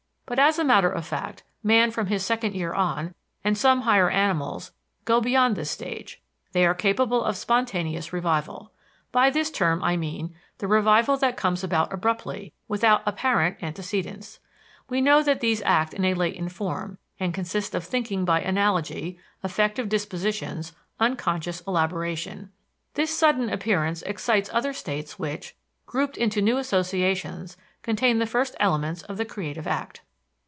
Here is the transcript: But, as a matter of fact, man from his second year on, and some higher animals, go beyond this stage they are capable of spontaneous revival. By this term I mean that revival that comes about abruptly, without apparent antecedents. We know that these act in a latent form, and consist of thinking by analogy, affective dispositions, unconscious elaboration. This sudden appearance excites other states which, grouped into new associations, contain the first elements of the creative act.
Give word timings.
But, 0.33 0.39
as 0.39 0.57
a 0.57 0.63
matter 0.63 0.89
of 0.89 1.05
fact, 1.05 1.43
man 1.61 1.91
from 1.91 2.07
his 2.07 2.25
second 2.25 2.55
year 2.55 2.71
on, 2.73 3.13
and 3.43 3.57
some 3.57 3.81
higher 3.81 4.09
animals, 4.09 4.71
go 5.03 5.19
beyond 5.19 5.57
this 5.57 5.69
stage 5.69 6.21
they 6.53 6.65
are 6.65 6.73
capable 6.73 7.21
of 7.21 7.35
spontaneous 7.35 8.13
revival. 8.13 8.71
By 9.11 9.29
this 9.29 9.51
term 9.51 9.83
I 9.83 9.97
mean 9.97 10.33
that 10.59 10.69
revival 10.69 11.17
that 11.17 11.35
comes 11.35 11.65
about 11.65 11.91
abruptly, 11.91 12.53
without 12.69 13.01
apparent 13.05 13.61
antecedents. 13.61 14.39
We 14.87 15.01
know 15.01 15.21
that 15.21 15.41
these 15.41 15.61
act 15.65 15.93
in 15.93 16.05
a 16.05 16.13
latent 16.13 16.53
form, 16.53 16.97
and 17.19 17.33
consist 17.33 17.75
of 17.75 17.83
thinking 17.83 18.23
by 18.23 18.39
analogy, 18.39 19.19
affective 19.43 19.89
dispositions, 19.89 20.71
unconscious 20.97 21.59
elaboration. 21.67 22.49
This 22.93 23.11
sudden 23.17 23.49
appearance 23.49 24.01
excites 24.03 24.49
other 24.53 24.71
states 24.71 25.19
which, 25.19 25.57
grouped 25.85 26.15
into 26.15 26.41
new 26.41 26.55
associations, 26.55 27.57
contain 27.81 28.19
the 28.19 28.25
first 28.25 28.55
elements 28.61 29.01
of 29.01 29.17
the 29.17 29.25
creative 29.25 29.67
act. 29.67 29.99